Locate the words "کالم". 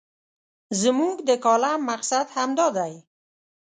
1.45-1.79